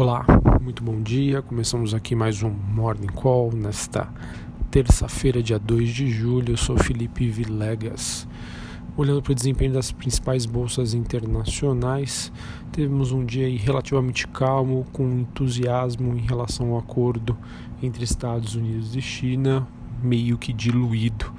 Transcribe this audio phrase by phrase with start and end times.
[0.00, 0.24] Olá,
[0.62, 1.42] muito bom dia.
[1.42, 4.08] Começamos aqui mais um Morning Call nesta
[4.70, 6.52] terça-feira, dia 2 de julho.
[6.52, 8.28] Eu sou Felipe Vilegas.
[8.96, 12.32] Olhando para o desempenho das principais bolsas internacionais,
[12.70, 17.36] tivemos um dia relativamente calmo, com entusiasmo em relação ao acordo
[17.82, 19.66] entre Estados Unidos e China,
[20.00, 21.34] meio que diluído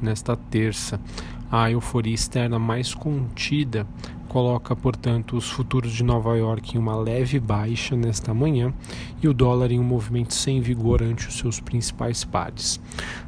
[0.00, 0.98] nesta terça.
[1.52, 3.86] A euforia externa mais contida
[4.30, 8.72] coloca, portanto, os futuros de Nova York em uma leve baixa nesta manhã
[9.20, 12.80] e o dólar em um movimento sem vigor ante os seus principais pares.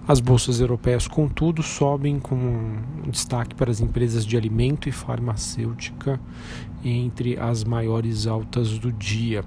[0.06, 6.20] As bolsas europeias, contudo, sobem com um destaque para as empresas de alimento e farmacêutica
[6.84, 9.44] entre as maiores altas do dia.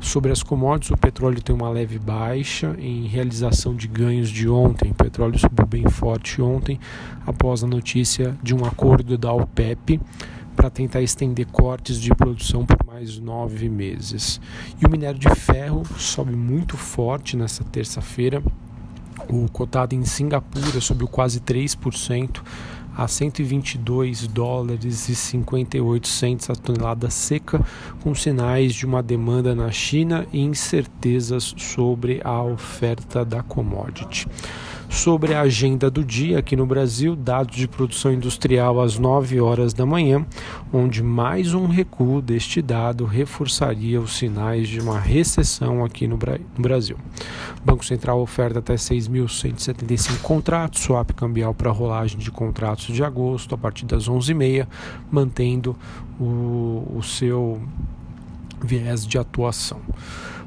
[0.00, 4.92] Sobre as commodities, o petróleo tem uma leve baixa em realização de ganhos de ontem.
[4.92, 6.80] O petróleo subiu bem forte ontem
[7.26, 10.00] após a notícia de um acordo da OPEP
[10.56, 14.40] para tentar estender cortes de produção por mais nove meses.
[14.82, 18.42] E o minério de ferro sobe muito forte nesta terça-feira.
[19.28, 22.42] O cotado em Singapura subiu quase 3%
[22.96, 27.64] a 122 dólares e 58 centes a tonelada seca,
[28.02, 34.26] com sinais de uma demanda na China e incertezas sobre a oferta da commodity
[34.96, 39.74] sobre a agenda do dia aqui no Brasil, dados de produção industrial às 9 horas
[39.74, 40.24] da manhã,
[40.72, 46.18] onde mais um recuo deste dado reforçaria os sinais de uma recessão aqui no,
[46.58, 46.96] Brasil.
[47.62, 53.58] Banco Central oferta até 6.175 contratos, swap cambial para rolagem de contratos de agosto a
[53.58, 54.66] partir das 11h30,
[55.10, 55.76] mantendo
[56.18, 57.60] o, o seu
[58.66, 59.80] viés de atuação.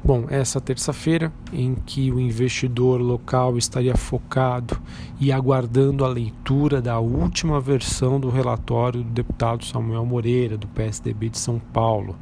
[0.02, 4.80] Bom, essa terça-feira, em que o investidor local estaria focado
[5.20, 11.28] e aguardando a leitura da última versão do relatório do deputado Samuel Moreira, do PSDB
[11.28, 12.16] de São Paulo,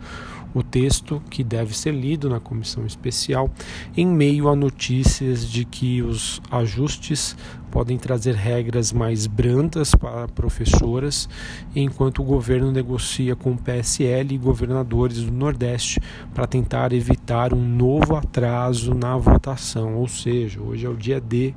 [0.52, 3.50] o texto que deve ser lido na comissão especial
[3.96, 7.36] em meio a notícias de que os ajustes
[7.70, 11.28] podem trazer regras mais brandas para professoras,
[11.74, 16.00] enquanto o governo negocia com o PSL e governadores do Nordeste
[16.34, 19.96] para tentar evitar um novo atraso na votação.
[19.96, 21.54] Ou seja, hoje é o dia D.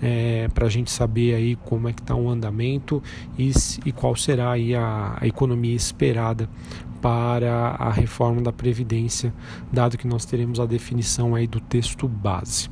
[0.00, 3.02] É, para a gente saber aí como é que está o andamento
[3.36, 3.50] e,
[3.84, 6.48] e qual será aí a, a economia esperada
[7.00, 9.32] para a reforma da Previdência,
[9.72, 12.68] dado que nós teremos a definição aí do texto base.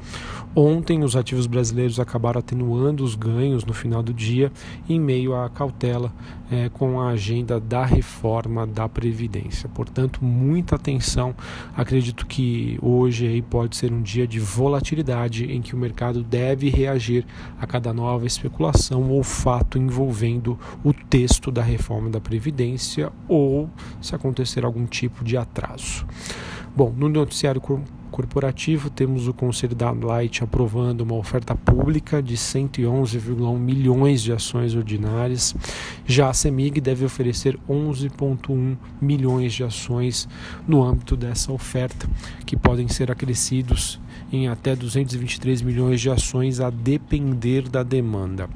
[0.55, 4.51] Ontem, os ativos brasileiros acabaram atenuando os ganhos no final do dia,
[4.89, 6.11] em meio à cautela
[6.51, 9.69] é, com a agenda da reforma da Previdência.
[9.69, 11.35] Portanto, muita atenção.
[11.77, 16.71] Acredito que hoje aí pode ser um dia de volatilidade em que o mercado deve
[16.71, 17.27] reagir
[17.61, 23.69] a cada nova especulação ou fato envolvendo o texto da reforma da Previdência ou
[24.01, 26.07] se acontecer algum tipo de atraso.
[26.77, 27.63] Bom, no noticiário
[28.11, 34.75] corporativo, temos o Conselho da Light aprovando uma oferta pública de 111,1 milhões de ações
[34.75, 35.55] ordinárias.
[36.05, 40.29] Já a CEMIG deve oferecer 11,1 milhões de ações
[40.69, 42.07] no âmbito dessa oferta,
[42.45, 43.99] que podem ser acrescidos
[44.31, 48.51] em até 223 milhões de ações a depender da demanda.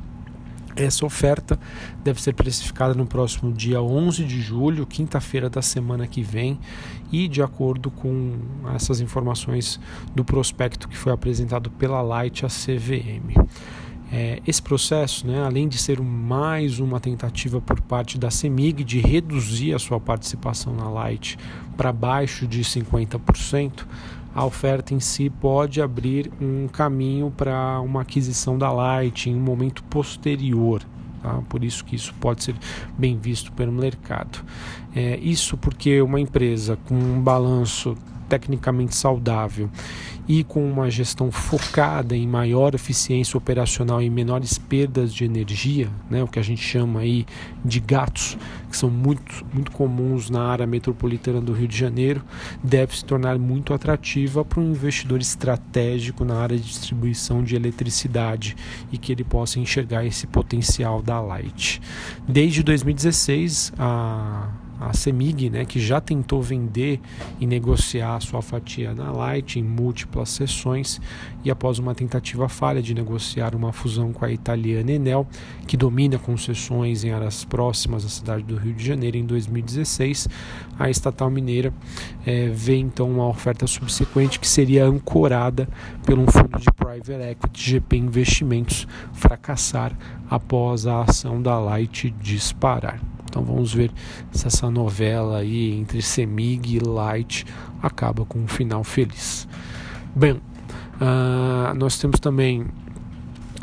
[0.80, 1.60] Essa oferta
[2.02, 6.58] deve ser precificada no próximo dia 11 de julho, quinta-feira da semana que vem,
[7.12, 8.32] e de acordo com
[8.74, 9.78] essas informações
[10.14, 13.34] do prospecto que foi apresentado pela Light a CVM.
[14.10, 19.00] É, esse processo, né, além de ser mais uma tentativa por parte da CEMIG de
[19.00, 21.38] reduzir a sua participação na Light
[21.76, 23.86] para baixo de 50%,
[24.34, 29.41] a oferta em si pode abrir um caminho para uma aquisição da Light em um
[29.41, 30.82] momento posterior.
[31.22, 31.42] Tá?
[31.48, 32.54] Por isso que isso pode ser
[32.96, 34.44] bem visto pelo mercado.
[34.94, 37.96] É, isso porque uma empresa com um balanço
[38.30, 39.68] tecnicamente saudável
[40.28, 46.22] e com uma gestão focada em maior eficiência operacional e menores perdas de energia, né,
[46.22, 47.26] o que a gente chama aí
[47.64, 48.38] de gatos,
[48.70, 52.22] que são muito, muito comuns na área metropolitana do Rio de Janeiro,
[52.62, 58.56] deve se tornar muito atrativa para um investidor estratégico na área de distribuição de eletricidade
[58.93, 61.82] e que ele possa enxergar esse potencial da Light.
[62.28, 64.49] Desde 2016, a
[64.81, 66.99] a Semig, né, que já tentou vender
[67.38, 71.00] e negociar a sua fatia na Light em múltiplas sessões
[71.44, 75.27] e após uma tentativa falha de negociar uma fusão com a italiana Enel,
[75.67, 80.29] que domina concessões em áreas próximas à cidade do Rio de Janeiro em 2016,
[80.79, 81.73] a estatal mineira
[82.25, 85.69] é, vê então uma oferta subsequente que seria ancorada
[86.06, 89.93] pelo um fundo de private equity GP Investimentos fracassar
[90.29, 93.09] após a ação da Light disparar.
[93.31, 93.93] Então vamos ver
[94.32, 97.47] se essa novela aí entre Semig e Light
[97.81, 99.47] acaba com um final feliz.
[100.15, 102.67] Bem, uh, nós temos também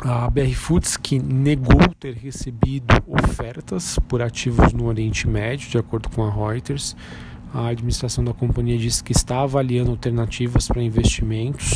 [0.00, 6.08] a BR Foods que negou ter recebido ofertas por ativos no Oriente Médio, de acordo
[6.08, 6.96] com a Reuters.
[7.52, 11.74] A administração da companhia disse que está avaliando alternativas para investimentos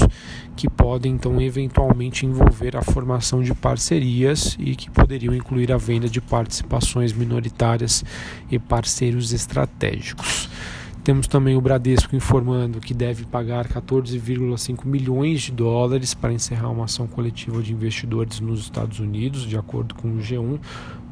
[0.55, 6.09] que podem então eventualmente envolver a formação de parcerias e que poderiam incluir a venda
[6.09, 8.05] de participações minoritárias
[8.51, 10.49] e parceiros estratégicos.
[11.05, 16.85] Temos também o Bradesco informando que deve pagar 14,5 milhões de dólares para encerrar uma
[16.85, 20.61] ação coletiva de investidores nos Estados Unidos, de acordo com o G1.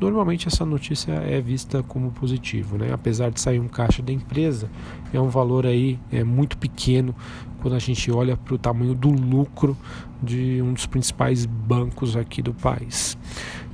[0.01, 2.93] Normalmente essa notícia é vista como positivo, né?
[2.93, 4.71] Apesar de sair um caixa da empresa,
[5.13, 7.13] é um valor aí é muito pequeno
[7.61, 9.77] quando a gente olha para o tamanho do lucro
[10.23, 13.19] de um dos principais bancos aqui do país.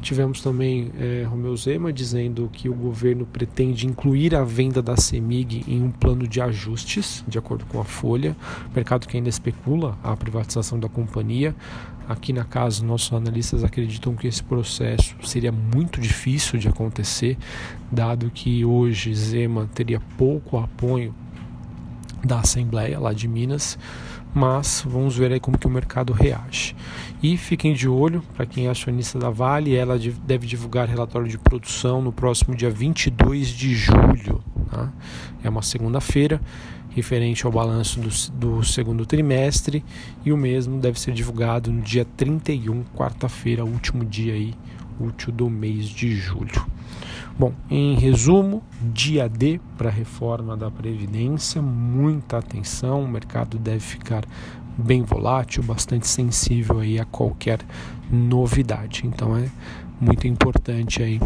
[0.06, 5.64] Tivemos também é, Romeu Zema dizendo que o governo pretende incluir a venda da CEMIG
[5.66, 8.36] em um plano de ajustes, de acordo com a Folha,
[8.72, 11.56] mercado que ainda especula a privatização da companhia.
[12.08, 17.36] Aqui na casa, nossos analistas acreditam que esse processo seria muito difícil de acontecer,
[17.90, 21.12] dado que hoje Zema teria pouco apoio
[22.24, 23.78] da Assembleia lá de Minas
[24.36, 26.76] mas vamos ver aí como que o mercado reage.
[27.22, 31.38] E fiquem de olho, para quem é acionista da Vale, ela deve divulgar relatório de
[31.38, 34.44] produção no próximo dia 22 de julho.
[34.70, 34.92] Tá?
[35.42, 36.38] É uma segunda-feira,
[36.90, 39.82] referente ao balanço do, do segundo trimestre,
[40.22, 44.52] e o mesmo deve ser divulgado no dia 31, quarta-feira, último dia aí,
[45.00, 46.66] útil do mês de julho.
[47.38, 53.80] Bom, em resumo, dia D para a reforma da Previdência, muita atenção, o mercado deve
[53.80, 54.24] ficar
[54.78, 57.60] bem volátil, bastante sensível aí a qualquer
[58.10, 59.02] novidade.
[59.06, 59.50] Então é
[60.00, 61.20] muito importante aí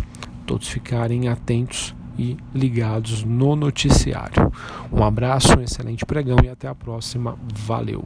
[0.45, 4.53] todos ficarem atentos e ligados no noticiário.
[4.93, 7.39] Um abraço, um excelente pregão e até a próxima.
[7.55, 8.05] Valeu!